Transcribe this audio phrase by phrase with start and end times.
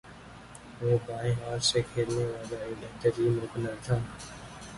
[0.81, 3.95] وہ بائیں ہاتھ سےکھیلنے والا ایک بہترین اوپنر تھا